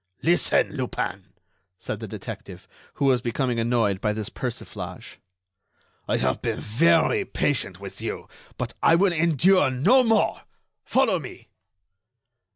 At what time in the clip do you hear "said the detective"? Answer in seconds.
1.77-2.67